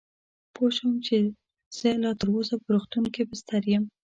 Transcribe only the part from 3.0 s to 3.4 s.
کې